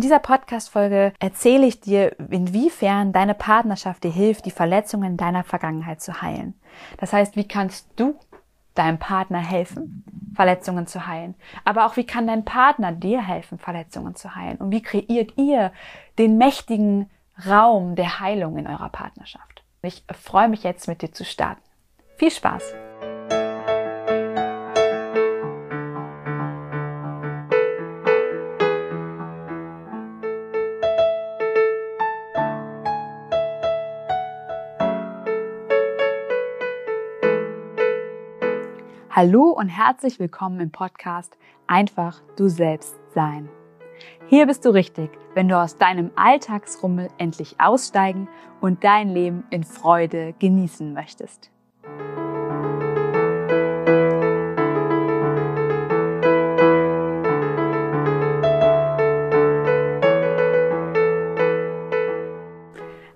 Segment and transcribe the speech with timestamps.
[0.00, 6.00] In dieser Podcast-Folge erzähle ich dir, inwiefern deine Partnerschaft dir hilft, die Verletzungen deiner Vergangenheit
[6.00, 6.54] zu heilen.
[6.96, 8.18] Das heißt, wie kannst du
[8.74, 10.02] deinem Partner helfen,
[10.34, 11.34] Verletzungen zu heilen?
[11.66, 14.56] Aber auch wie kann dein Partner dir helfen, Verletzungen zu heilen?
[14.56, 15.70] Und wie kreiert ihr
[16.16, 17.10] den mächtigen
[17.46, 19.64] Raum der Heilung in eurer Partnerschaft?
[19.82, 21.60] Ich freue mich jetzt mit dir zu starten.
[22.16, 22.72] Viel Spaß!
[39.22, 43.50] Hallo und herzlich willkommen im Podcast Einfach du selbst sein.
[44.28, 48.30] Hier bist du richtig, wenn du aus deinem Alltagsrummel endlich aussteigen
[48.62, 51.50] und dein Leben in Freude genießen möchtest.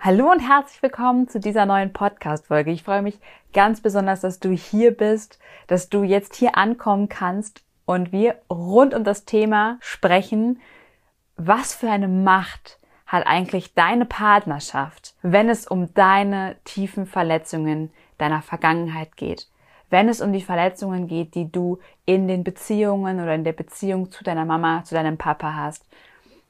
[0.06, 2.70] Hallo und herzlich willkommen zu dieser neuen Podcast-Folge.
[2.70, 3.18] Ich freue mich
[3.54, 8.92] ganz besonders, dass du hier bist, dass du jetzt hier ankommen kannst und wir rund
[8.92, 10.60] um das Thema sprechen,
[11.38, 18.42] was für eine Macht hat eigentlich deine Partnerschaft, wenn es um deine tiefen Verletzungen deiner
[18.42, 19.48] Vergangenheit geht.
[19.88, 24.10] Wenn es um die Verletzungen geht, die du in den Beziehungen oder in der Beziehung
[24.10, 25.86] zu deiner Mama, zu deinem Papa hast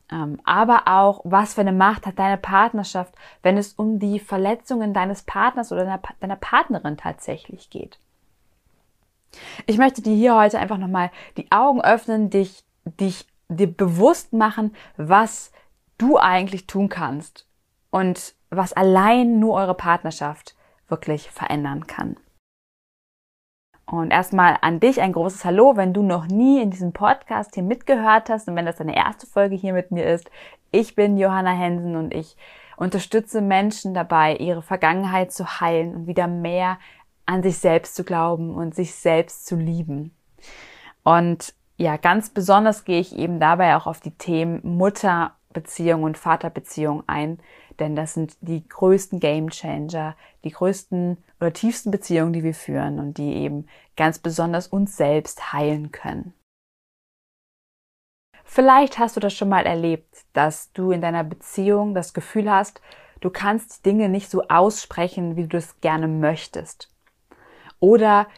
[0.09, 5.23] aber auch, was für eine Macht hat deine Partnerschaft, wenn es um die Verletzungen deines
[5.23, 7.99] Partners oder deiner, deiner Partnerin tatsächlich geht.
[9.67, 14.75] Ich möchte dir hier heute einfach nochmal die Augen öffnen, dich, dich dir bewusst machen,
[14.97, 15.53] was
[15.99, 17.47] du eigentlich tun kannst
[17.91, 20.55] und was allein nur eure Partnerschaft
[20.89, 22.17] wirklich verändern kann.
[23.99, 27.63] Und erstmal an dich ein großes Hallo, wenn du noch nie in diesem Podcast hier
[27.63, 30.29] mitgehört hast und wenn das deine erste Folge hier mit mir ist.
[30.73, 32.37] Ich bin Johanna Hensen und ich
[32.77, 36.79] unterstütze Menschen dabei, ihre Vergangenheit zu heilen und wieder mehr
[37.25, 40.13] an sich selbst zu glauben und sich selbst zu lieben.
[41.05, 47.05] Und ja, ganz besonders gehe ich eben dabei auch auf die Themen Mutterbeziehung und Vaterbeziehung
[47.07, 47.39] ein,
[47.81, 52.99] denn das sind die größten Game Changer, die größten oder tiefsten Beziehungen, die wir führen
[52.99, 56.35] und die eben ganz besonders uns selbst heilen können.
[58.45, 62.81] Vielleicht hast du das schon mal erlebt, dass du in deiner Beziehung das Gefühl hast,
[63.21, 66.91] du kannst Dinge nicht so aussprechen, wie du es gerne möchtest.
[67.81, 68.29] Oder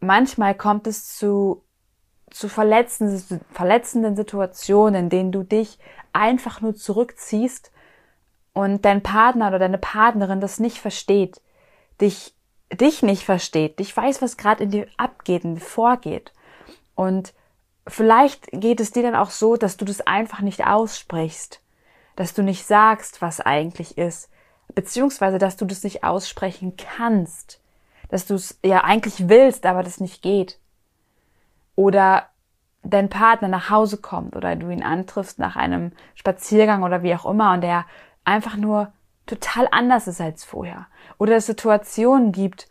[0.00, 1.62] manchmal kommt es zu,
[2.30, 5.78] zu verletzenden, verletzenden Situationen, in denen du dich
[6.12, 7.70] einfach nur zurückziehst
[8.52, 11.40] und dein Partner oder deine Partnerin das nicht versteht,
[12.00, 12.34] dich,
[12.72, 16.32] dich nicht versteht, dich weiß, was gerade in dir abgeht und vorgeht.
[16.94, 17.32] Und
[17.86, 21.60] vielleicht geht es dir dann auch so, dass du das einfach nicht aussprichst,
[22.16, 24.30] dass du nicht sagst, was eigentlich ist,
[24.74, 27.60] beziehungsweise dass du das nicht aussprechen kannst,
[28.08, 30.58] dass du es ja eigentlich willst, aber das nicht geht.
[31.76, 32.26] Oder
[32.82, 37.26] dein Partner nach Hause kommt oder du ihn antriffst nach einem Spaziergang oder wie auch
[37.26, 37.84] immer und er
[38.30, 38.92] einfach nur
[39.26, 40.86] total anders ist als vorher.
[41.18, 42.68] Oder es Situationen gibt,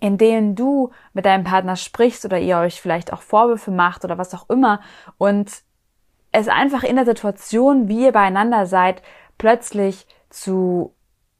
[0.00, 4.18] in denen du mit deinem Partner sprichst oder ihr euch vielleicht auch Vorwürfe macht oder
[4.18, 4.80] was auch immer
[5.18, 5.62] und
[6.32, 9.02] es einfach in der Situation, wie ihr beieinander seid,
[9.38, 10.94] plötzlich zu,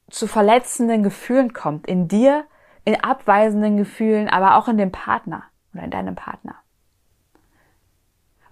[0.09, 1.87] zu verletzenden Gefühlen kommt.
[1.87, 2.47] In dir,
[2.87, 5.45] in abweisenden Gefühlen, aber auch in dem Partner
[5.75, 6.55] oder in deinem Partner.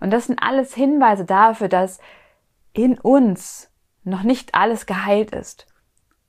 [0.00, 1.98] Und das sind alles Hinweise dafür, dass
[2.74, 3.70] in uns
[4.04, 5.66] noch nicht alles geheilt ist.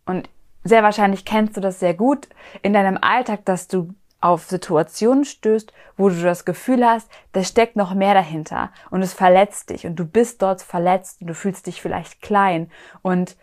[0.05, 0.29] Und
[0.63, 2.27] sehr wahrscheinlich kennst du das sehr gut
[2.61, 7.75] in deinem Alltag, dass du auf Situationen stößt, wo du das Gefühl hast, da steckt
[7.75, 11.67] noch mehr dahinter und es verletzt dich und du bist dort verletzt und du fühlst
[11.67, 12.71] dich vielleicht klein
[13.03, 13.37] und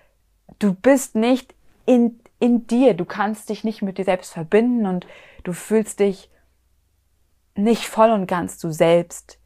[0.59, 1.55] du bist nicht
[1.87, 5.07] in, in dir, du kannst dich nicht mit dir selbst verbinden und
[5.45, 6.31] du fühlst dich
[7.55, 9.39] nicht voll und ganz du selbst.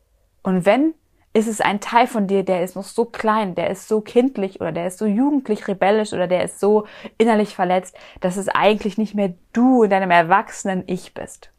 [0.43, 0.95] Und wenn
[1.37, 4.63] ist es ein Teil von dir, der ist noch so klein, der ist so kindlich
[4.63, 6.87] oder der ist so jugendlich rebellisch oder der ist so
[7.19, 11.51] innerlich verletzt, dass es eigentlich nicht mehr du in deinem erwachsenen Ich bist.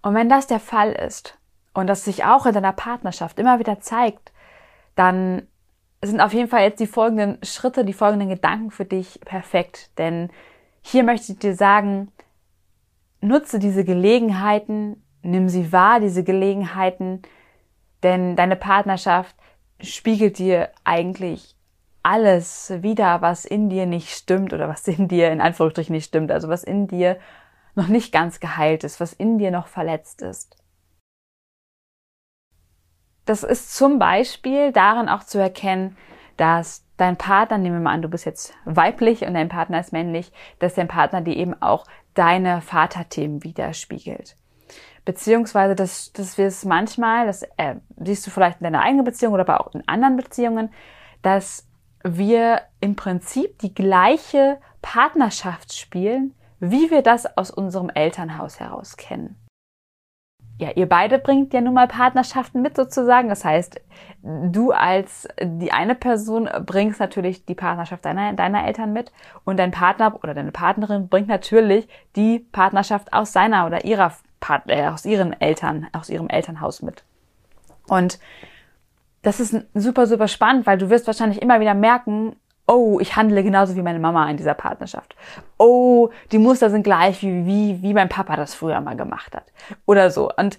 [0.00, 1.38] Und wenn das der Fall ist
[1.74, 4.30] und das sich auch in deiner Partnerschaft immer wieder zeigt,
[4.94, 5.48] dann
[6.00, 9.90] sind auf jeden Fall jetzt die folgenden Schritte, die folgenden Gedanken für dich perfekt.
[9.98, 10.30] Denn
[10.82, 12.12] hier möchte ich dir sagen,
[13.20, 17.22] nutze diese Gelegenheiten, nimm sie wahr, diese Gelegenheiten,
[18.02, 19.36] denn deine Partnerschaft
[19.80, 21.56] spiegelt dir eigentlich
[22.02, 26.32] alles wieder, was in dir nicht stimmt oder was in dir in Anführungsstrichen nicht stimmt,
[26.32, 27.18] also was in dir
[27.74, 30.60] noch nicht ganz geheilt ist, was in dir noch verletzt ist.
[33.30, 35.96] das ist zum Beispiel darin auch zu erkennen,
[36.36, 39.92] dass dein Partner, nehmen wir mal an, du bist jetzt weiblich und dein Partner ist
[39.92, 44.36] männlich, dass dein Partner dir eben auch deine Vaterthemen widerspiegelt.
[45.04, 49.32] Beziehungsweise, dass, dass wir es manchmal, das äh, siehst du vielleicht in deiner eigenen Beziehung
[49.32, 50.70] oder aber auch in anderen Beziehungen,
[51.22, 51.66] dass
[52.02, 59.36] wir im Prinzip die gleiche Partnerschaft spielen, wie wir das aus unserem Elternhaus heraus kennen
[60.60, 63.30] ja, ihr beide bringt ja nun mal Partnerschaften mit sozusagen.
[63.30, 63.80] Das heißt,
[64.22, 69.10] du als die eine Person bringst natürlich die Partnerschaft deiner, deiner Eltern mit
[69.44, 74.74] und dein Partner oder deine Partnerin bringt natürlich die Partnerschaft aus seiner oder ihrer Partner,
[74.74, 77.04] äh, aus ihren Eltern, aus ihrem Elternhaus mit.
[77.88, 78.18] Und
[79.22, 83.42] das ist super, super spannend, weil du wirst wahrscheinlich immer wieder merken, oh, ich handle
[83.42, 85.16] genauso wie meine Mama in dieser Partnerschaft.
[85.58, 89.44] Oh, die Muster sind gleich, wie, wie, wie mein Papa das früher mal gemacht hat.
[89.86, 90.30] Oder so.
[90.36, 90.58] Und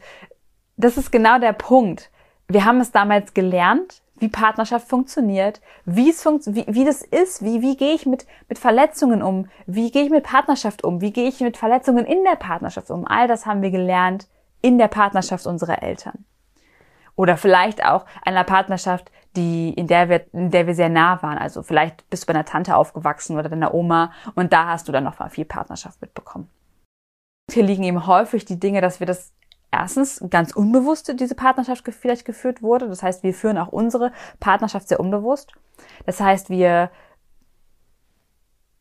[0.77, 2.11] das ist genau der Punkt.
[2.47, 7.43] Wir haben es damals gelernt, wie Partnerschaft funktioniert, wie es funkt, wie, wie das ist,
[7.43, 11.11] wie, wie gehe ich mit, mit Verletzungen um, wie gehe ich mit Partnerschaft um, wie
[11.11, 13.07] gehe ich mit Verletzungen in der Partnerschaft um.
[13.07, 14.27] All das haben wir gelernt
[14.61, 16.25] in der Partnerschaft unserer Eltern.
[17.15, 21.39] Oder vielleicht auch einer Partnerschaft, die, in der wir, in der wir sehr nah waren.
[21.39, 24.91] Also vielleicht bist du bei einer Tante aufgewachsen oder deiner Oma und da hast du
[24.91, 26.47] dann noch mal viel Partnerschaft mitbekommen.
[27.51, 29.33] Hier liegen eben häufig die Dinge, dass wir das
[29.71, 32.87] erstens ganz unbewusst diese Partnerschaft vielleicht geführt wurde.
[32.87, 35.53] Das heißt, wir führen auch unsere Partnerschaft sehr unbewusst.
[36.05, 36.91] Das heißt, wir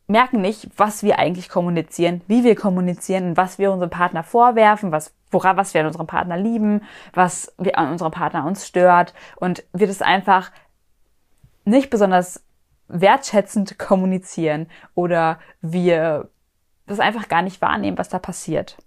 [0.07, 5.13] merken nicht, was wir eigentlich kommunizieren, wie wir kommunizieren, was wir unserem Partner vorwerfen, was
[5.31, 6.81] woran, was wir an unserem Partner lieben,
[7.13, 10.51] was wir an unserem Partner uns stört und wir das einfach
[11.63, 12.43] nicht besonders
[12.89, 16.29] wertschätzend kommunizieren oder wir
[16.85, 18.77] das einfach gar nicht wahrnehmen, was da passiert.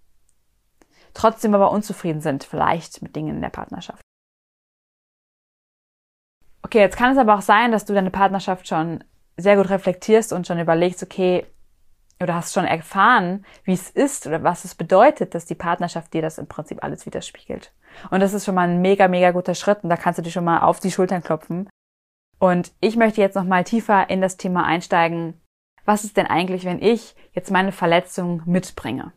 [1.15, 4.03] Trotzdem aber unzufrieden sind vielleicht mit Dingen in der Partnerschaft.
[6.63, 9.05] Okay, jetzt kann es aber auch sein, dass du deine Partnerschaft schon
[9.37, 11.47] sehr gut reflektierst und schon überlegst, okay,
[12.21, 16.23] oder hast schon erfahren, wie es ist oder was es bedeutet, dass die Partnerschaft dir
[16.23, 17.73] das im Prinzip alles widerspiegelt.
[18.11, 20.31] Und das ist schon mal ein mega, mega guter Schritt und da kannst du dir
[20.31, 21.69] schon mal auf die Schultern klopfen.
[22.39, 25.41] Und ich möchte jetzt noch mal tiefer in das Thema einsteigen.
[25.85, 29.13] Was ist denn eigentlich, wenn ich jetzt meine Verletzung mitbringe?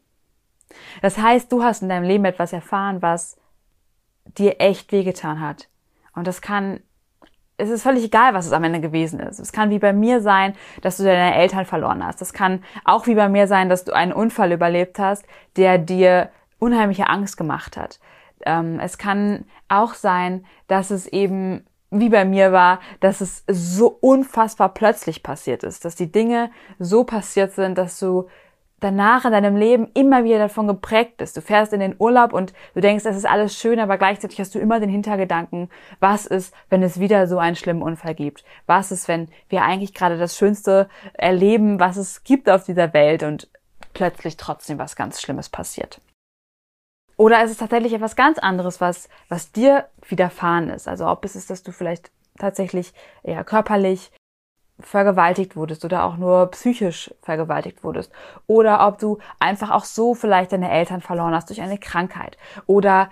[1.02, 3.38] Das heißt, du hast in deinem Leben etwas erfahren, was
[4.26, 5.70] dir echt wehgetan hat.
[6.14, 6.82] Und das kann
[7.58, 9.40] es ist völlig egal, was es am Ende gewesen ist.
[9.40, 12.22] Es kann wie bei mir sein, dass du deine Eltern verloren hast.
[12.22, 15.26] Es kann auch wie bei mir sein, dass du einen Unfall überlebt hast,
[15.56, 16.30] der dir
[16.60, 18.00] unheimliche Angst gemacht hat.
[18.46, 23.88] Ähm, es kann auch sein, dass es eben wie bei mir war, dass es so
[23.88, 28.28] unfassbar plötzlich passiert ist, dass die Dinge so passiert sind, dass du
[28.80, 31.36] danach in deinem Leben immer wieder davon geprägt bist.
[31.36, 34.54] Du fährst in den Urlaub und du denkst, das ist alles schön, aber gleichzeitig hast
[34.54, 35.70] du immer den Hintergedanken,
[36.00, 38.44] was ist, wenn es wieder so einen schlimmen Unfall gibt?
[38.68, 43.24] Was ist, wenn wir eigentlich gerade das Schönste erleben, was es gibt auf dieser Welt
[43.24, 43.50] und
[43.94, 46.00] plötzlich trotzdem was ganz Schlimmes passiert?
[47.18, 50.88] Oder ist es tatsächlich etwas ganz anderes, was, was dir widerfahren ist?
[50.88, 52.94] Also ob es ist, dass du vielleicht tatsächlich
[53.24, 54.12] eher körperlich
[54.80, 58.12] vergewaltigt wurdest oder auch nur psychisch vergewaltigt wurdest
[58.46, 62.38] oder ob du einfach auch so vielleicht deine Eltern verloren hast durch eine Krankheit
[62.68, 63.10] oder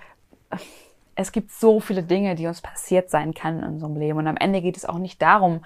[1.16, 4.38] es gibt so viele Dinge, die uns passiert sein kann in unserem Leben und am
[4.38, 5.62] Ende geht es auch nicht darum,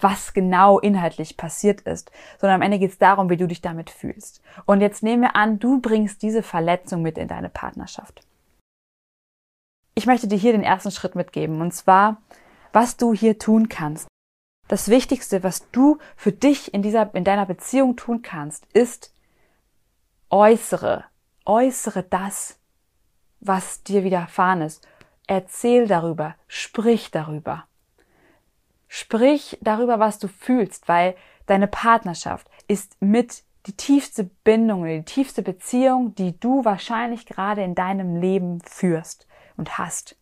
[0.00, 3.88] was genau inhaltlich passiert ist, sondern am Ende geht es darum, wie du dich damit
[3.88, 4.42] fühlst.
[4.64, 8.26] Und jetzt nehmen wir an, du bringst diese Verletzung mit in deine Partnerschaft.
[9.94, 12.16] Ich möchte dir hier den ersten Schritt mitgeben und zwar,
[12.72, 14.08] was du hier tun kannst
[14.68, 19.12] das Wichtigste, was du für dich in dieser, in deiner Beziehung tun kannst, ist
[20.30, 21.04] äußere,
[21.44, 22.58] äußere das,
[23.40, 24.86] was dir widerfahren ist.
[25.26, 27.64] Erzähl darüber, sprich darüber.
[28.88, 31.16] Sprich darüber, was du fühlst, weil
[31.46, 37.74] deine Partnerschaft ist mit die tiefste Bindung die tiefste Beziehung, die du wahrscheinlich gerade in
[37.74, 39.26] deinem Leben führst
[39.56, 40.16] und hast.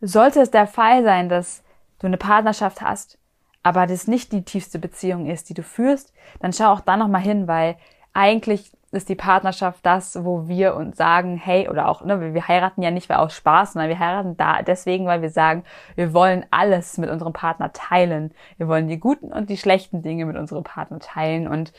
[0.00, 1.62] Sollte es der Fall sein, dass
[1.98, 3.18] du eine Partnerschaft hast,
[3.64, 7.22] aber das nicht die tiefste Beziehung ist, die du führst, dann schau auch da nochmal
[7.22, 7.76] hin, weil
[8.12, 12.82] eigentlich ist die Partnerschaft das, wo wir uns sagen, hey, oder auch, ne, wir heiraten
[12.82, 15.64] ja nicht mehr aus Spaß, sondern wir heiraten da deswegen, weil wir sagen,
[15.96, 18.32] wir wollen alles mit unserem Partner teilen.
[18.58, 21.48] Wir wollen die guten und die schlechten Dinge mit unserem Partner teilen.
[21.48, 21.72] Und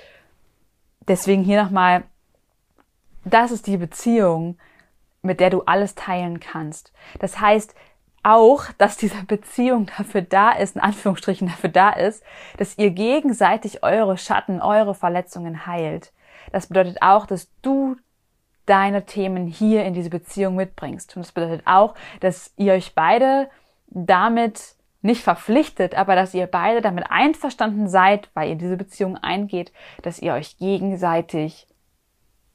[1.07, 2.03] deswegen hier nochmal,
[3.23, 4.57] das ist die Beziehung,
[5.21, 6.91] mit der du alles teilen kannst.
[7.19, 7.75] Das heißt,
[8.25, 12.23] auch, dass diese Beziehung dafür da ist, in Anführungsstrichen dafür da ist,
[12.57, 16.11] dass ihr gegenseitig eure Schatten, eure Verletzungen heilt.
[16.51, 17.97] Das bedeutet auch, dass du
[18.65, 21.15] deine Themen hier in diese Beziehung mitbringst.
[21.15, 23.49] Und das bedeutet auch, dass ihr euch beide
[23.87, 29.71] damit nicht verpflichtet, aber dass ihr beide damit einverstanden seid, weil ihr diese Beziehung eingeht,
[30.01, 31.67] dass ihr euch gegenseitig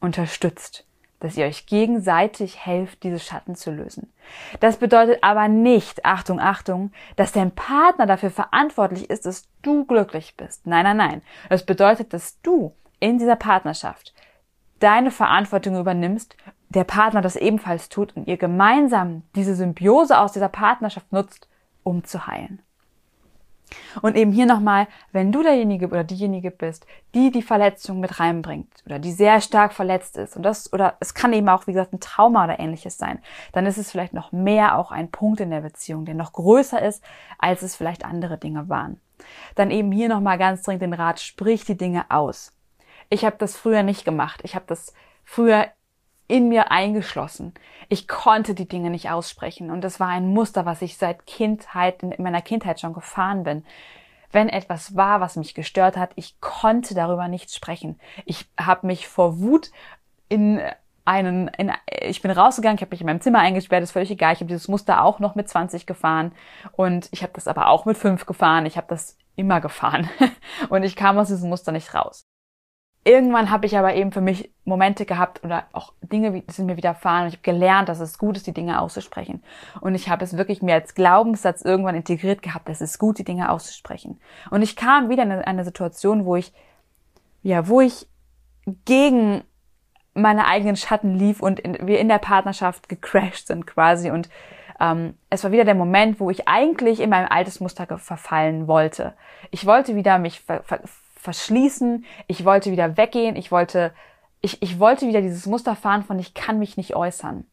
[0.00, 0.85] unterstützt,
[1.21, 4.12] dass ihr euch gegenseitig helft, diese Schatten zu lösen.
[4.59, 10.37] Das bedeutet aber nicht, Achtung, Achtung, dass dein Partner dafür verantwortlich ist, dass du glücklich
[10.37, 10.67] bist.
[10.67, 11.23] Nein, nein, nein.
[11.49, 14.15] Das bedeutet, dass du in dieser Partnerschaft
[14.81, 16.37] deine Verantwortung übernimmst,
[16.71, 21.49] der Partner das ebenfalls tut und ihr gemeinsam diese Symbiose aus dieser Partnerschaft nutzt,
[21.83, 22.62] um zu heilen.
[24.03, 28.73] Und eben hier nochmal, wenn du derjenige oder diejenige bist, die die Verletzung mit reinbringt
[28.87, 31.93] oder die sehr stark verletzt ist und das oder es kann eben auch wie gesagt
[31.93, 33.21] ein Trauma oder ähnliches sein,
[33.53, 36.81] dann ist es vielleicht noch mehr auch ein Punkt in der Beziehung, der noch größer
[36.83, 37.03] ist,
[37.39, 39.00] als es vielleicht andere Dinge waren.
[39.55, 42.53] Dann eben hier nochmal ganz dringend den Rat, sprich die Dinge aus.
[43.09, 44.41] Ich habe das früher nicht gemacht.
[44.45, 45.67] Ich habe das früher
[46.31, 47.55] in mir eingeschlossen.
[47.89, 52.03] Ich konnte die Dinge nicht aussprechen und das war ein Muster, was ich seit Kindheit,
[52.05, 53.65] in meiner Kindheit schon gefahren bin.
[54.31, 57.99] Wenn etwas war, was mich gestört hat, ich konnte darüber nicht sprechen.
[58.27, 59.73] Ich habe mich vor Wut
[60.29, 60.61] in
[61.05, 64.35] einen, in, ich bin rausgegangen, ich habe mich in meinem Zimmer eingesperrt, ist völlig egal.
[64.35, 66.31] Ich habe dieses Muster auch noch mit 20 gefahren
[66.73, 68.67] und ich habe das aber auch mit 5 gefahren.
[68.67, 70.09] Ich habe das immer gefahren
[70.69, 72.30] und ich kam aus diesem Muster nicht raus.
[73.02, 77.23] Irgendwann habe ich aber eben für mich Momente gehabt oder auch Dinge sind mir widerfahren
[77.23, 79.42] und ich habe gelernt, dass es gut ist, die Dinge auszusprechen.
[79.80, 83.25] Und ich habe es wirklich mir als Glaubenssatz irgendwann integriert gehabt, dass es gut, die
[83.25, 84.21] Dinge auszusprechen.
[84.50, 86.52] Und ich kam wieder in eine Situation, wo ich,
[87.42, 88.07] ja, wo ich
[88.85, 89.45] gegen
[90.12, 94.11] meine eigenen Schatten lief und in, wir in der Partnerschaft gecrashed sind quasi.
[94.11, 94.28] Und
[94.78, 99.14] ähm, es war wieder der Moment, wo ich eigentlich in meinem altes Muster verfallen wollte.
[99.50, 100.80] Ich wollte wieder mich ver, ver,
[101.21, 103.93] verschließen, ich wollte wieder weggehen, ich wollte,
[104.41, 107.47] ich, ich wollte wieder dieses Muster fahren von ich kann mich nicht äußern.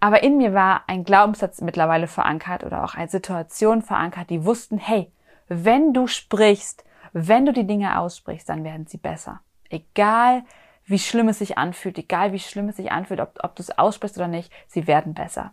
[0.00, 4.78] Aber in mir war ein Glaubenssatz mittlerweile verankert oder auch eine Situation verankert, die wussten,
[4.78, 5.12] hey,
[5.48, 9.40] wenn du sprichst, wenn du die Dinge aussprichst, dann werden sie besser.
[9.70, 10.42] Egal,
[10.84, 13.78] wie schlimm es sich anfühlt, egal wie schlimm es sich anfühlt, ob, ob du es
[13.78, 15.52] aussprichst oder nicht, sie werden besser.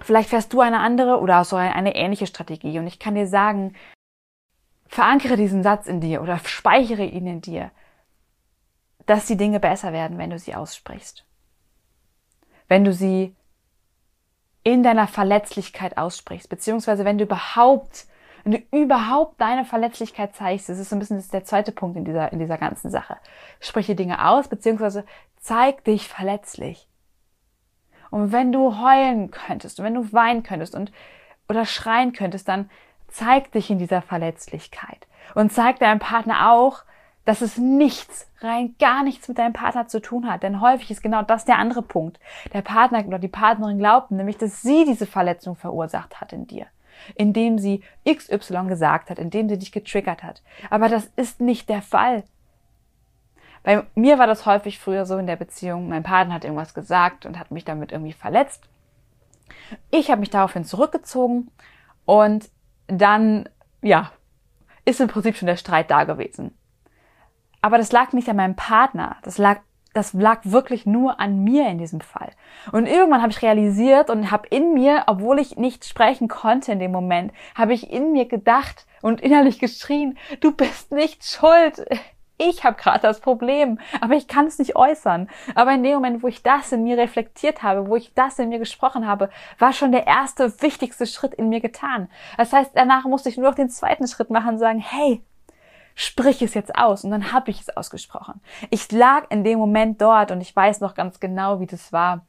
[0.00, 3.74] Vielleicht fährst du eine andere oder so eine ähnliche Strategie und ich kann dir sagen,
[4.88, 7.70] Verankere diesen Satz in dir oder speichere ihn in dir,
[9.06, 11.24] dass die Dinge besser werden, wenn du sie aussprichst.
[12.68, 13.34] Wenn du sie
[14.64, 18.06] in deiner Verletzlichkeit aussprichst, beziehungsweise wenn du überhaupt,
[18.44, 22.04] wenn du überhaupt deine Verletzlichkeit zeigst, das ist so ein bisschen der zweite Punkt in
[22.04, 23.16] dieser, in dieser ganzen Sache.
[23.60, 25.04] Sprich die Dinge aus, beziehungsweise
[25.36, 26.88] zeig dich verletzlich.
[28.10, 30.92] Und wenn du heulen könntest und wenn du weinen könntest und
[31.48, 32.70] oder schreien könntest, dann
[33.08, 36.84] Zeig dich in dieser Verletzlichkeit und zeig deinem Partner auch,
[37.24, 40.42] dass es nichts, rein gar nichts mit deinem Partner zu tun hat.
[40.42, 42.18] Denn häufig ist genau das der andere Punkt.
[42.54, 46.66] Der Partner oder die Partnerin glaubt nämlich, dass sie diese Verletzung verursacht hat in dir.
[47.16, 50.42] Indem sie XY gesagt hat, indem sie dich getriggert hat.
[50.70, 52.24] Aber das ist nicht der Fall.
[53.62, 55.90] Bei mir war das häufig früher so in der Beziehung.
[55.90, 58.64] Mein Partner hat irgendwas gesagt und hat mich damit irgendwie verletzt.
[59.90, 61.50] Ich habe mich daraufhin zurückgezogen
[62.06, 62.48] und
[62.88, 63.48] dann,
[63.82, 64.10] ja,
[64.84, 66.56] ist im Prinzip schon der Streit da gewesen.
[67.60, 69.16] Aber das lag nicht an meinem Partner.
[69.22, 69.60] Das lag,
[69.92, 72.30] das lag wirklich nur an mir in diesem Fall.
[72.72, 76.78] Und irgendwann habe ich realisiert und habe in mir, obwohl ich nicht sprechen konnte in
[76.78, 81.84] dem Moment, habe ich in mir gedacht und innerlich geschrien, du bist nicht schuld
[82.38, 85.28] ich habe gerade das Problem, aber ich kann es nicht äußern.
[85.54, 88.48] Aber in dem Moment, wo ich das in mir reflektiert habe, wo ich das in
[88.48, 89.28] mir gesprochen habe,
[89.58, 92.08] war schon der erste, wichtigste Schritt in mir getan.
[92.36, 95.22] Das heißt, danach musste ich nur noch den zweiten Schritt machen und sagen, hey,
[95.96, 97.02] sprich es jetzt aus.
[97.02, 98.40] Und dann habe ich es ausgesprochen.
[98.70, 102.24] Ich lag in dem Moment dort und ich weiß noch ganz genau, wie das war.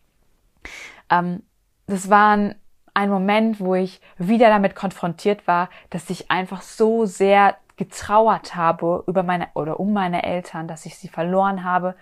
[1.11, 1.43] Ähm,
[1.85, 2.55] das war ein,
[2.95, 9.05] ein Moment, wo ich wieder damit konfrontiert war, dass ich einfach so sehr getrauert habe
[9.07, 11.95] über meine oder um meine Eltern, dass ich sie verloren habe.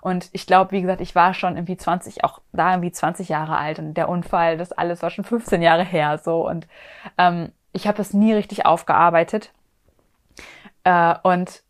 [0.00, 3.56] Und ich glaube, wie gesagt, ich war schon irgendwie 20, auch da irgendwie 20 Jahre
[3.56, 6.48] alt und der Unfall, das alles war schon 15 Jahre her so.
[6.48, 6.66] Und
[7.16, 9.52] ähm, ich habe das nie richtig aufgearbeitet.
[10.82, 11.62] Äh, und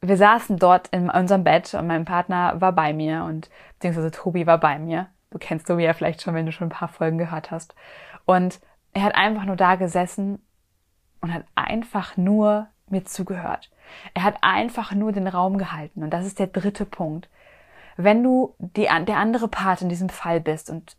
[0.00, 4.46] wir saßen dort in unserem Bett und mein Partner war bei mir und beziehungsweise Tobi
[4.46, 5.08] war bei mir.
[5.30, 7.74] Du kennst Tobi ja vielleicht schon, wenn du schon ein paar Folgen gehört hast.
[8.26, 8.60] Und
[8.92, 10.40] er hat einfach nur da gesessen
[11.20, 13.70] und hat einfach nur mir zugehört.
[14.14, 16.02] Er hat einfach nur den Raum gehalten.
[16.02, 17.28] Und das ist der dritte Punkt.
[17.96, 20.96] Wenn du die, der andere Part in diesem Fall bist und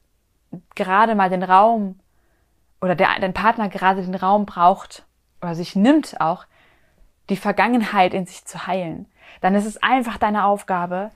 [0.75, 2.00] gerade mal den Raum
[2.82, 5.06] oder der, dein Partner gerade den Raum braucht
[5.42, 6.46] oder sich nimmt auch,
[7.30, 9.08] die Vergangenheit in sich zu heilen,
[9.42, 11.12] dann ist es einfach deine Aufgabe,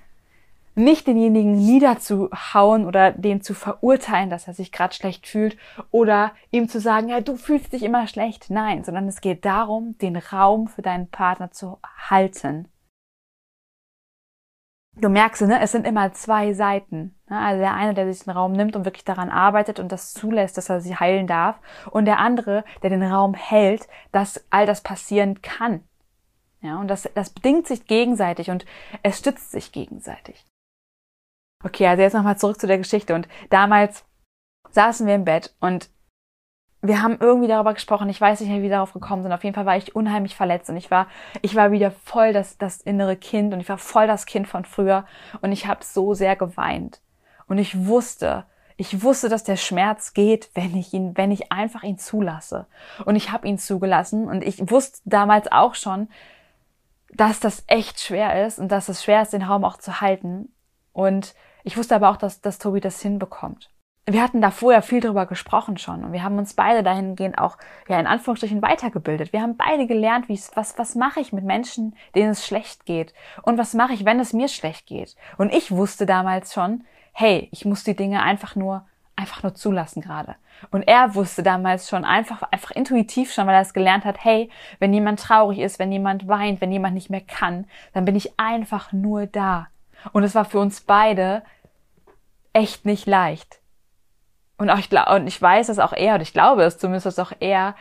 [0.78, 5.58] nicht denjenigen niederzuhauen oder den zu verurteilen, dass er sich gerade schlecht fühlt
[5.90, 8.50] oder ihm zu sagen, ja, du fühlst dich immer schlecht.
[8.50, 11.80] Nein, sondern es geht darum, den Raum für deinen Partner zu
[12.10, 12.68] halten.
[15.00, 17.16] Du merkst, ne, es sind immer zwei Seiten.
[17.30, 17.40] Ne?
[17.40, 20.58] Also der eine, der sich den Raum nimmt und wirklich daran arbeitet und das zulässt,
[20.58, 21.60] dass er sich heilen darf.
[21.92, 25.84] Und der andere, der den Raum hält, dass all das passieren kann.
[26.62, 28.66] Ja, und das, das bedingt sich gegenseitig und
[29.04, 30.46] es stützt sich gegenseitig.
[31.64, 33.16] Okay, also jetzt nochmal zurück zu der Geschichte.
[33.16, 34.06] Und damals
[34.70, 35.90] saßen wir im Bett und
[36.82, 38.10] wir haben irgendwie darüber gesprochen.
[38.10, 39.32] Ich weiß nicht, wie wir darauf gekommen sind.
[39.32, 41.08] Auf jeden Fall war ich unheimlich verletzt und ich war,
[41.42, 44.64] ich war wieder voll das, das innere Kind und ich war voll das Kind von
[44.64, 45.06] früher
[45.42, 47.02] und ich habe so sehr geweint.
[47.48, 48.46] Und ich wusste,
[48.76, 52.68] ich wusste, dass der Schmerz geht, wenn ich ihn, wenn ich einfach ihn zulasse.
[53.06, 56.10] Und ich habe ihn zugelassen und ich wusste damals auch schon,
[57.12, 60.54] dass das echt schwer ist und dass es schwer ist, den Raum auch zu halten.
[60.94, 61.34] Und
[61.64, 63.70] ich wusste aber auch, dass, dass Tobi das hinbekommt.
[64.10, 67.58] Wir hatten da vorher viel drüber gesprochen schon und wir haben uns beide dahingehend auch,
[67.90, 69.34] ja, in Anführungsstrichen weitergebildet.
[69.34, 73.14] Wir haben beide gelernt, wie was, was mache ich mit Menschen, denen es schlecht geht?
[73.42, 75.18] Und was mache ich, wenn es mir schlecht geht?
[75.38, 78.86] Und ich wusste damals schon, hey, ich muss die Dinge einfach nur,
[79.18, 80.36] einfach nur zulassen gerade.
[80.72, 84.50] Und er wusste damals schon einfach, einfach intuitiv schon, weil er es gelernt hat, hey,
[84.80, 88.40] wenn jemand traurig ist, wenn jemand weint, wenn jemand nicht mehr kann, dann bin ich
[88.40, 89.68] einfach nur da.
[90.14, 91.44] Und es war für uns beide
[92.54, 93.60] echt nicht leicht.
[94.58, 97.06] Und auch ich glaube, und ich weiß, dass auch er, und ich glaube es zumindest,
[97.06, 97.76] dass auch er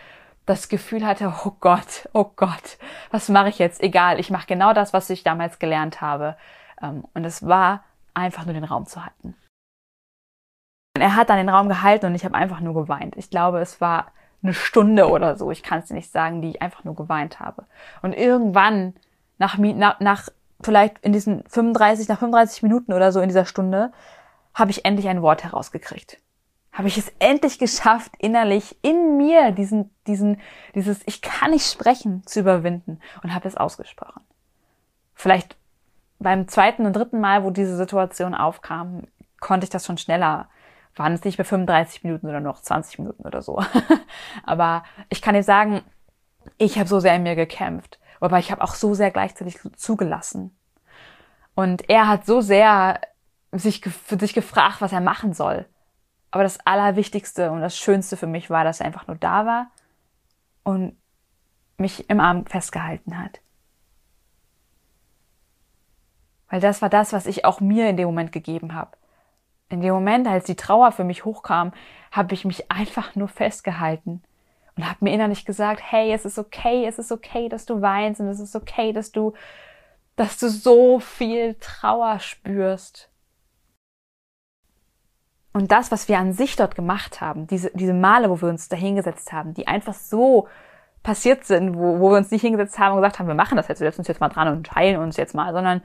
[0.45, 2.79] das Gefühl hatte, oh Gott, oh Gott,
[3.11, 3.83] was mache ich jetzt?
[3.83, 6.37] Egal, ich mache genau das, was ich damals gelernt habe.
[6.81, 7.83] Ähm, und es war
[8.15, 9.35] einfach nur den Raum zu halten.
[10.97, 13.17] Und er hat dann den Raum gehalten und ich habe einfach nur geweint.
[13.17, 16.51] Ich glaube, es war eine Stunde oder so, ich kann es dir nicht sagen, die
[16.51, 17.65] ich einfach nur geweint habe.
[18.03, 18.95] Und irgendwann,
[19.39, 20.29] nach, nach, nach
[20.61, 23.93] vielleicht in diesen 35, nach 35 Minuten oder so in dieser Stunde,
[24.55, 26.19] habe ich endlich ein Wort herausgekriegt.
[26.73, 30.41] Habe ich es endlich geschafft, innerlich in mir diesen, diesen,
[30.75, 34.23] dieses Ich kann nicht sprechen zu überwinden und habe es ausgesprochen.
[35.15, 35.57] Vielleicht
[36.19, 39.05] beim zweiten und dritten Mal, wo diese Situation aufkam,
[39.41, 40.49] konnte ich das schon schneller.
[40.95, 43.63] Waren es nicht mehr 35 Minuten, sondern noch 20 Minuten oder so.
[44.45, 45.83] Aber ich kann dir sagen,
[46.57, 47.99] ich habe so sehr in mir gekämpft.
[48.21, 50.57] Aber ich habe auch so sehr gleichzeitig zugelassen.
[51.55, 53.01] Und er hat so sehr
[53.53, 55.67] sich für sich gefragt, was er machen soll.
[56.31, 59.71] Aber das Allerwichtigste und das Schönste für mich war, dass er einfach nur da war
[60.65, 60.97] und
[61.79, 63.41] mich im Arm festgehalten hat.
[66.49, 68.97] Weil das war das, was ich auch mir in dem Moment gegeben habe.
[69.69, 71.73] In dem Moment, als die Trauer für mich hochkam,
[72.13, 74.23] habe ich mich einfach nur festgehalten
[74.77, 78.21] und habe mir innerlich gesagt, hey, es ist okay, es ist okay, dass du weinst
[78.21, 79.33] und es ist okay, dass du,
[80.17, 83.11] dass du so viel Trauer spürst.
[85.55, 88.69] Und das, was wir an sich dort gemacht haben, diese, diese Male, wo wir uns
[88.69, 90.49] da hingesetzt haben, die einfach so
[91.03, 93.69] passiert sind, wo, wo wir uns nicht hingesetzt haben und gesagt haben, wir machen das
[93.69, 95.81] jetzt, wir setzen uns jetzt mal dran und heilen uns jetzt mal, sondern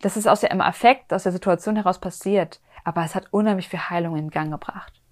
[0.00, 2.60] das ist aus dem Affekt, aus der Situation heraus passiert.
[2.84, 5.02] Aber es hat unheimlich viel Heilung in Gang gebracht.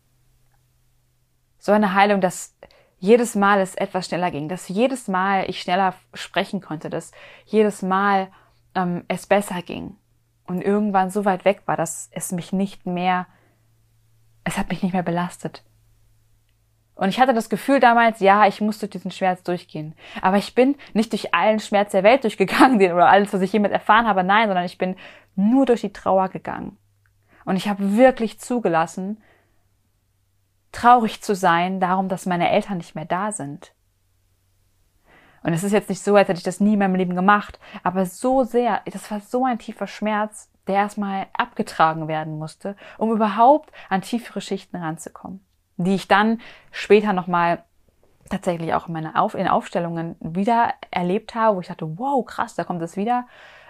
[1.59, 2.55] So eine Heilung, dass
[2.99, 7.13] jedes Mal es etwas schneller ging, dass jedes Mal ich schneller sprechen konnte, dass
[7.45, 8.29] jedes Mal
[8.75, 9.97] ähm, es besser ging
[10.47, 13.27] und irgendwann so weit weg war, dass es mich nicht mehr
[14.47, 15.65] es hat mich nicht mehr belastet.
[16.95, 19.95] Und ich hatte das Gefühl damals, ja, ich muss durch diesen Schmerz durchgehen.
[20.23, 23.73] Aber ich bin nicht durch allen Schmerz der Welt durchgegangen, oder alles, was ich jemals
[23.73, 24.97] erfahren habe, nein, sondern ich bin
[25.35, 26.79] nur durch die Trauer gegangen.
[27.45, 29.21] Und ich habe wirklich zugelassen,
[30.77, 33.73] traurig zu sein darum, dass meine Eltern nicht mehr da sind.
[35.43, 37.59] Und es ist jetzt nicht so, als hätte ich das nie in meinem Leben gemacht,
[37.83, 43.13] aber so sehr, das war so ein tiefer Schmerz, der erstmal abgetragen werden musste, um
[43.13, 45.41] überhaupt an tiefere Schichten ranzukommen,
[45.77, 46.41] die ich dann
[46.73, 47.63] später nochmal
[48.29, 52.57] tatsächlich auch in meine Auf in Aufstellungen wieder erlebt habe, wo ich dachte, wow, krass,
[52.57, 53.27] da kommt es wieder.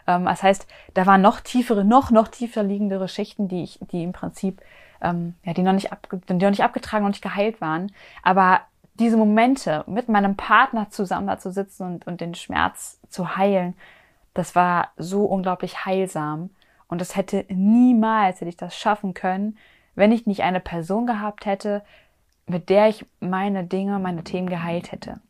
[0.07, 4.03] Ähm, das heißt, da waren noch tiefere, noch, noch tiefer liegendere Schichten, die ich, die
[4.03, 4.63] im Prinzip,
[5.01, 7.93] ähm, ja, die noch nicht, ab, die noch nicht abgetragen und nicht geheilt waren.
[8.23, 8.61] Aber
[8.95, 13.75] diese Momente mit meinem Partner zusammen da zu sitzen und, und den Schmerz zu heilen,
[14.35, 16.51] das war so unglaublich heilsam.
[16.89, 19.59] Und das hätte niemals, hätte ich das schaffen können,
[19.95, 21.83] wenn ich nicht eine Person gehabt hätte,
[22.47, 25.21] mit der ich meine Dinge, meine Themen geheilt hätte.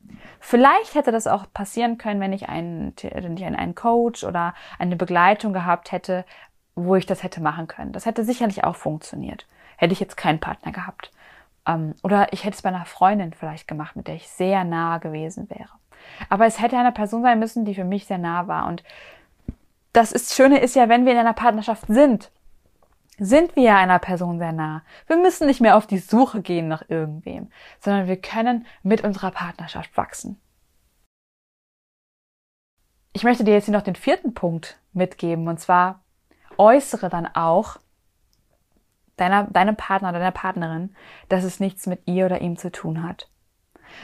[0.41, 4.97] Vielleicht hätte das auch passieren können, wenn ich einen, wenn ich einen Coach oder eine
[4.97, 6.25] Begleitung gehabt hätte,
[6.75, 7.93] wo ich das hätte machen können.
[7.93, 9.47] Das hätte sicherlich auch funktioniert.
[9.77, 11.12] Hätte ich jetzt keinen Partner gehabt.
[11.67, 14.99] Ähm, oder ich hätte es bei einer Freundin vielleicht gemacht, mit der ich sehr nah
[14.99, 15.71] gewesen wäre.
[16.29, 18.67] Aber es hätte eine Person sein müssen, die für mich sehr nah war.
[18.67, 18.83] Und
[19.93, 22.31] das ist, Schöne ist ja, wenn wir in einer Partnerschaft sind,
[23.19, 24.83] sind wir einer Person sehr nah.
[25.07, 29.31] Wir müssen nicht mehr auf die Suche gehen nach irgendwem, sondern wir können mit unserer
[29.31, 30.39] Partnerschaft wachsen.
[33.15, 36.05] Ich möchte dir jetzt hier noch den vierten Punkt mitgeben, und zwar
[36.59, 37.79] äußere dann auch
[39.17, 40.95] deiner, deinem Partner, deiner Partnerin,
[41.29, 43.29] dass es nichts mit ihr oder ihm zu tun hat.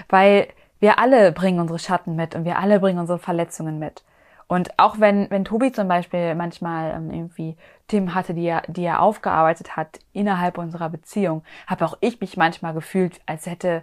[0.09, 0.49] Weil
[0.81, 4.03] wir alle bringen unsere Schatten mit und wir alle bringen unsere Verletzungen mit.
[4.49, 7.57] Und auch wenn, wenn Tobi zum Beispiel manchmal ähm, irgendwie
[7.89, 12.37] Themen hatte, die er, die er aufgearbeitet hat innerhalb unserer Beziehung, habe auch ich mich
[12.37, 13.83] manchmal gefühlt, als hätte,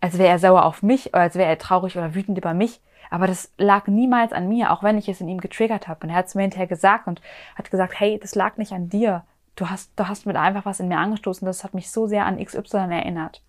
[0.00, 2.82] als wäre er sauer auf mich oder als wäre er traurig oder wütend über mich.
[3.08, 6.00] Aber das lag niemals an mir, auch wenn ich es in ihm getriggert habe.
[6.02, 7.20] Und er hat es mir hinterher gesagt und
[7.56, 9.24] hat gesagt, hey, das lag nicht an dir.
[9.56, 12.26] Du hast, du hast mit einfach was in mir angestoßen, das hat mich so sehr
[12.26, 13.42] an XY erinnert.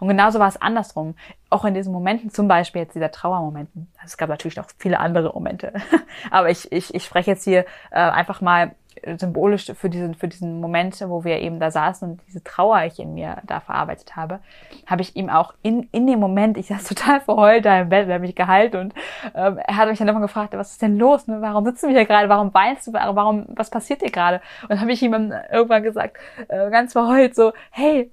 [0.00, 1.14] Und genauso war es andersrum.
[1.50, 3.92] Auch in diesen Momenten, zum Beispiel jetzt dieser Trauermomenten.
[4.04, 5.72] Es gab natürlich noch viele andere Momente.
[6.30, 8.74] Aber ich, ich, ich spreche jetzt hier äh, einfach mal
[9.16, 12.98] symbolisch für diesen, für diesen Moment, wo wir eben da saßen und diese Trauer ich
[12.98, 14.40] in mir da verarbeitet habe,
[14.86, 18.08] habe ich ihm auch in, in dem Moment, ich saß total verheult da im Bett,
[18.08, 18.94] er hat mich geheilt und
[19.34, 21.26] ähm, er hat mich dann nochmal gefragt, was ist denn los?
[21.26, 21.40] Ne?
[21.40, 22.28] Warum sitzen wir hier gerade?
[22.28, 22.92] Warum weinst du?
[22.92, 24.40] Warum, was passiert dir gerade?
[24.68, 26.16] Und habe ich ihm irgendwann gesagt,
[26.48, 28.10] äh, ganz verheult, so, hey,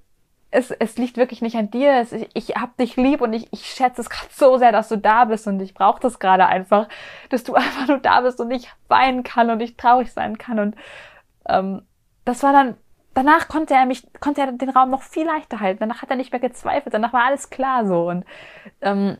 [0.51, 1.93] es, es liegt wirklich nicht an dir.
[1.99, 4.89] Es, ich, ich hab dich lieb und ich, ich schätze es gerade so sehr, dass
[4.89, 6.87] du da bist und ich brauche das gerade einfach,
[7.29, 10.59] dass du einfach nur da bist und ich weinen kann und ich traurig sein kann.
[10.59, 10.75] Und
[11.47, 11.83] ähm,
[12.25, 12.75] das war dann,
[13.13, 15.79] danach konnte er mich, konnte er den Raum noch viel leichter halten.
[15.81, 18.09] Danach hat er nicht mehr gezweifelt, danach war alles klar so.
[18.09, 18.25] Und
[18.81, 19.17] ähm,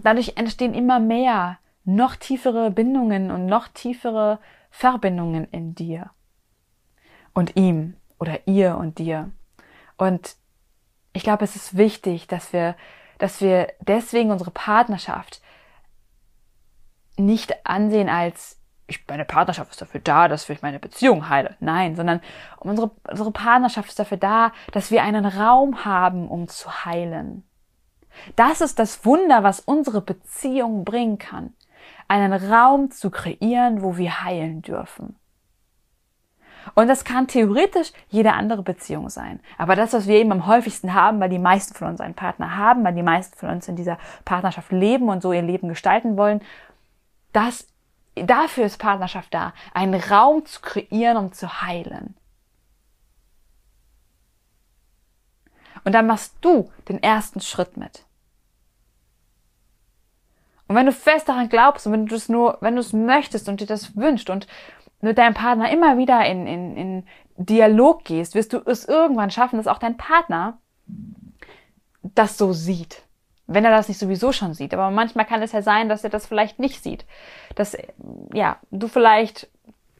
[0.00, 4.38] dadurch entstehen immer mehr, noch tiefere Bindungen und noch tiefere
[4.70, 6.10] Verbindungen in dir
[7.34, 9.32] und ihm oder ihr und dir.
[9.96, 10.36] Und
[11.12, 12.76] ich glaube, es ist wichtig, dass wir,
[13.18, 15.40] dass wir deswegen unsere Partnerschaft
[17.16, 21.56] nicht ansehen als ich, meine Partnerschaft ist dafür da, dass ich meine Beziehung heile.
[21.60, 22.20] Nein, sondern
[22.58, 27.44] unsere, unsere Partnerschaft ist dafür da, dass wir einen Raum haben, um zu heilen.
[28.36, 31.54] Das ist das Wunder, was unsere Beziehung bringen kann.
[32.08, 35.16] Einen Raum zu kreieren, wo wir heilen dürfen.
[36.74, 39.40] Und das kann theoretisch jede andere Beziehung sein.
[39.58, 42.56] Aber das, was wir eben am häufigsten haben, weil die meisten von uns einen Partner
[42.56, 46.16] haben, weil die meisten von uns in dieser Partnerschaft leben und so ihr Leben gestalten
[46.16, 46.40] wollen,
[47.32, 47.66] das,
[48.14, 52.14] dafür ist Partnerschaft da, einen Raum zu kreieren, um zu heilen.
[55.84, 58.04] Und dann machst du den ersten Schritt mit.
[60.68, 63.48] Und wenn du fest daran glaubst und wenn du es nur, wenn du es möchtest
[63.48, 64.46] und dir das wünscht und
[65.02, 69.56] mit deinem Partner immer wieder in, in, in Dialog gehst, wirst du es irgendwann schaffen,
[69.56, 70.58] dass auch dein Partner
[72.02, 73.02] das so sieht.
[73.46, 74.72] Wenn er das nicht sowieso schon sieht.
[74.72, 77.04] Aber manchmal kann es ja sein, dass er das vielleicht nicht sieht.
[77.56, 77.76] Dass,
[78.32, 79.48] ja, du vielleicht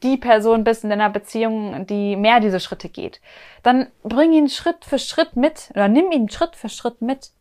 [0.01, 3.19] die Person bist in deiner Beziehung, die mehr diese Schritte geht.
[3.61, 7.31] Dann bring ihn Schritt für Schritt mit oder nimm ihn Schritt für Schritt mit.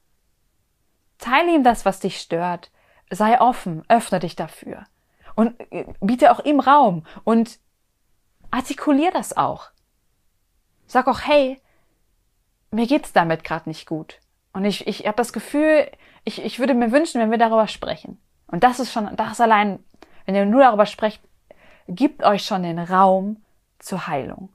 [1.18, 2.70] Teile ihm das, was dich stört.
[3.10, 4.84] Sei offen, öffne dich dafür
[5.34, 7.58] und äh, biete auch ihm Raum und
[8.50, 9.70] artikulier das auch.
[10.86, 11.60] Sag auch, hey,
[12.70, 14.20] mir geht's damit gerade nicht gut.
[14.52, 15.90] Und ich, ich habe das Gefühl,
[16.24, 18.20] ich, ich würde mir wünschen, wenn wir darüber sprechen.
[18.46, 19.82] Und das ist schon, das allein,
[20.26, 21.22] wenn ihr nur darüber sprecht,
[21.88, 23.42] gibt euch schon den Raum
[23.78, 24.50] zur Heilung.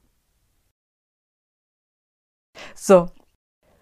[2.75, 3.07] So,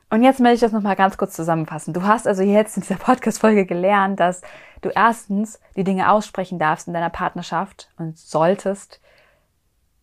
[0.09, 1.93] und jetzt möchte ich das nochmal ganz kurz zusammenfassen.
[1.93, 4.41] Du hast also jetzt in dieser Podcast-Folge gelernt, dass
[4.81, 9.01] du erstens die Dinge aussprechen darfst in deiner Partnerschaft und solltest,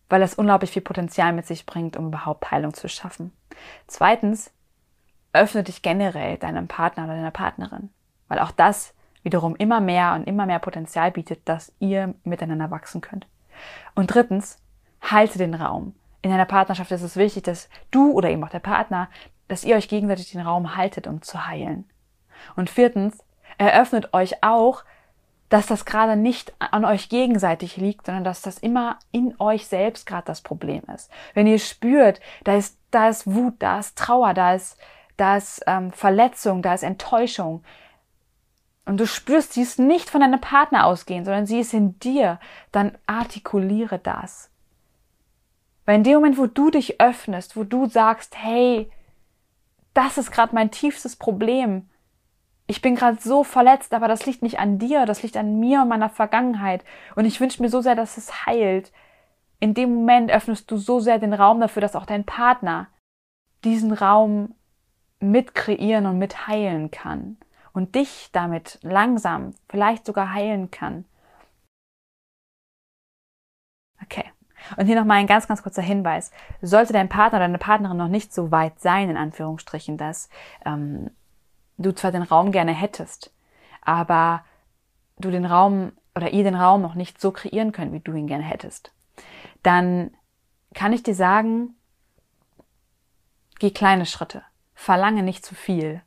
[0.09, 3.31] weil das unglaublich viel Potenzial mit sich bringt, um überhaupt Heilung zu schaffen.
[3.87, 4.51] Zweitens,
[5.31, 7.89] öffne dich generell deinem Partner oder deiner Partnerin,
[8.27, 13.01] weil auch das wiederum immer mehr und immer mehr Potenzial bietet, dass ihr miteinander wachsen
[13.01, 13.25] könnt.
[13.95, 14.57] Und drittens,
[15.01, 15.95] halte den Raum.
[16.21, 19.09] In einer Partnerschaft ist es wichtig, dass du oder eben auch der Partner
[19.47, 21.85] dass ihr euch gegenseitig den Raum haltet, um zu heilen.
[22.55, 23.23] Und viertens,
[23.57, 24.83] eröffnet euch auch,
[25.49, 30.07] dass das gerade nicht an euch gegenseitig liegt, sondern dass das immer in euch selbst
[30.07, 31.11] gerade das Problem ist.
[31.35, 34.77] Wenn ihr spürt, da ist, da ist Wut, da ist Trauer, da ist,
[35.15, 37.63] da ist ähm, Verletzung, da ist Enttäuschung,
[38.85, 42.39] und du spürst, sie ist nicht von deinem Partner ausgehend, sondern sie ist in dir,
[42.71, 44.49] dann artikuliere das.
[45.85, 48.89] Weil in dem Moment, wo du dich öffnest, wo du sagst, hey,
[49.93, 51.89] das ist gerade mein tiefstes Problem.
[52.67, 55.81] Ich bin gerade so verletzt, aber das liegt nicht an dir, das liegt an mir
[55.81, 56.83] und meiner Vergangenheit.
[57.15, 58.91] Und ich wünsche mir so sehr, dass es heilt.
[59.59, 62.87] In dem Moment öffnest du so sehr den Raum dafür, dass auch dein Partner
[63.63, 64.55] diesen Raum
[65.19, 67.37] mit kreieren und mit heilen kann
[67.73, 71.05] und dich damit langsam vielleicht sogar heilen kann.
[74.01, 74.25] Okay.
[74.77, 76.31] Und hier nochmal ein ganz, ganz kurzer Hinweis.
[76.61, 80.29] Sollte dein Partner oder deine Partnerin noch nicht so weit sein, in Anführungsstrichen, dass
[80.65, 81.09] ähm,
[81.77, 83.33] du zwar den Raum gerne hättest,
[83.81, 84.43] aber
[85.17, 88.27] du den Raum oder ihr den Raum noch nicht so kreieren könnt, wie du ihn
[88.27, 88.91] gerne hättest,
[89.63, 90.11] dann
[90.73, 91.75] kann ich dir sagen,
[93.59, 96.01] geh kleine Schritte, verlange nicht zu viel.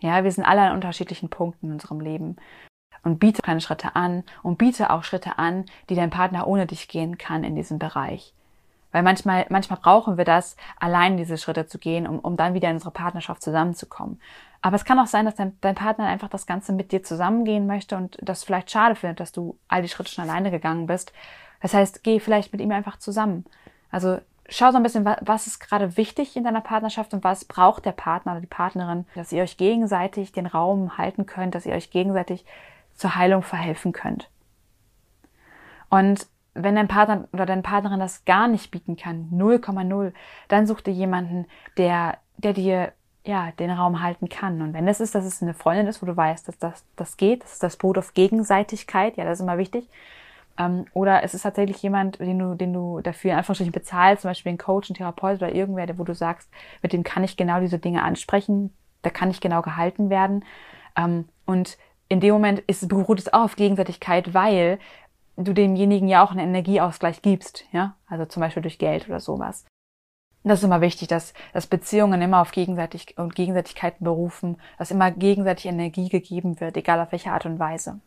[0.00, 2.36] Ja, wir sind alle an unterschiedlichen Punkten in unserem Leben
[3.06, 6.88] und biete kleine Schritte an und biete auch Schritte an, die dein Partner ohne dich
[6.88, 8.32] gehen kann in diesem Bereich.
[8.90, 12.68] Weil manchmal, manchmal brauchen wir das, allein diese Schritte zu gehen, um, um dann wieder
[12.68, 14.20] in unsere Partnerschaft zusammenzukommen.
[14.60, 17.68] Aber es kann auch sein, dass dein, dein Partner einfach das Ganze mit dir zusammengehen
[17.68, 21.12] möchte und das vielleicht schade findet, dass du all die Schritte schon alleine gegangen bist.
[21.62, 23.44] Das heißt, geh vielleicht mit ihm einfach zusammen.
[23.92, 27.84] Also schau so ein bisschen, was ist gerade wichtig in deiner Partnerschaft und was braucht
[27.84, 31.74] der Partner oder die Partnerin, dass ihr euch gegenseitig den Raum halten könnt, dass ihr
[31.74, 32.44] euch gegenseitig
[32.96, 34.30] zur Heilung verhelfen könnt.
[35.88, 40.12] Und wenn dein Partner oder deine Partnerin das gar nicht bieten kann, 0,0,
[40.48, 42.92] dann such dir jemanden, der, der dir
[43.24, 44.62] ja, den Raum halten kann.
[44.62, 47.16] Und wenn es ist, dass es eine Freundin ist, wo du weißt, dass das, das
[47.16, 49.88] geht, das ist das Boot auf Gegenseitigkeit, ja, das ist immer wichtig.
[50.58, 54.30] Ähm, oder es ist tatsächlich jemand, den du, den du dafür in Anführungsstrichen bezahlst, zum
[54.30, 56.48] Beispiel ein Coach, ein Therapeut oder irgendwer, wo du sagst,
[56.82, 60.44] mit dem kann ich genau diese Dinge ansprechen, da kann ich genau gehalten werden.
[60.96, 61.76] Ähm, und
[62.08, 64.78] in dem Moment ist, beruht es auch auf Gegenseitigkeit, weil
[65.36, 69.64] du demjenigen ja auch einen Energieausgleich gibst, ja, also zum Beispiel durch Geld oder sowas.
[70.44, 75.10] Das ist immer wichtig, dass, dass Beziehungen immer auf Gegenseitig und Gegenseitigkeiten berufen, dass immer
[75.10, 78.00] gegenseitig Energie gegeben wird, egal auf welche Art und Weise.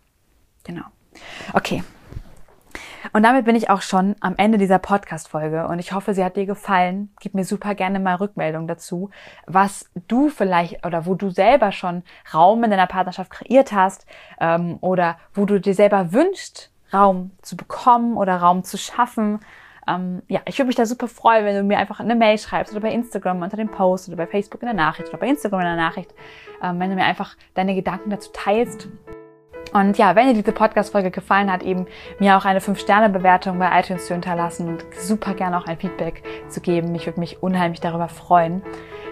[0.64, 0.86] Genau.
[1.54, 1.84] Okay.
[3.14, 6.36] Und damit bin ich auch schon am Ende dieser Podcast-Folge und ich hoffe, sie hat
[6.36, 7.14] dir gefallen.
[7.20, 9.10] Gib mir super gerne mal Rückmeldung dazu,
[9.46, 14.06] was du vielleicht oder wo du selber schon Raum in deiner Partnerschaft kreiert hast
[14.40, 19.40] ähm, oder wo du dir selber wünschst, Raum zu bekommen oder Raum zu schaffen.
[19.88, 22.74] Ähm, ja, ich würde mich da super freuen, wenn du mir einfach eine Mail schreibst
[22.74, 25.62] oder bei Instagram unter dem Post oder bei Facebook in der Nachricht oder bei Instagram
[25.62, 26.14] in der Nachricht,
[26.62, 28.88] ähm, wenn du mir einfach deine Gedanken dazu teilst.
[29.74, 31.86] Und ja, wenn dir diese Podcast-Folge gefallen hat, eben
[32.20, 36.62] mir auch eine 5-Sterne-Bewertung bei iTunes zu hinterlassen und super gerne auch ein Feedback zu
[36.62, 36.94] geben.
[36.96, 38.64] Ich würde mich unheimlich darüber freuen.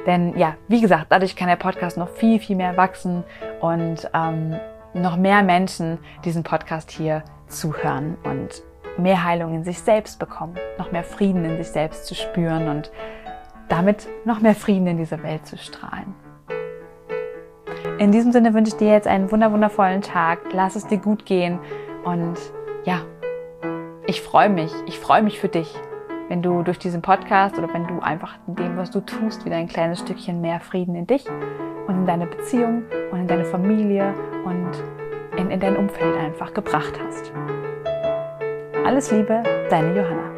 [0.06, 3.24] Denn ja, wie gesagt, dadurch kann der Podcast noch viel, viel mehr wachsen
[3.60, 4.56] und ähm,
[4.94, 8.64] noch mehr Menschen diesen Podcast hier zuhören und
[8.98, 12.92] mehr Heilung in sich selbst bekommen, noch mehr Frieden in sich selbst zu spüren und
[13.70, 16.27] damit noch mehr Frieden in diese Welt zu strahlen.
[18.00, 20.40] In diesem Sinne wünsche ich dir jetzt einen wundervollen Tag.
[20.54, 21.60] Lass es dir gut gehen
[22.06, 22.36] und
[22.86, 23.02] ja,
[24.06, 24.72] ich freue mich.
[24.86, 25.74] Ich freue mich für dich,
[26.30, 29.56] wenn du durch diesen Podcast oder wenn du einfach in dem, was du tust, wieder
[29.56, 31.26] ein kleines Stückchen mehr Frieden in dich
[31.88, 34.14] und in deine Beziehung und in deine Familie
[34.46, 34.72] und
[35.36, 37.32] in, in dein Umfeld einfach gebracht hast.
[38.86, 40.37] Alles Liebe, deine Johanna.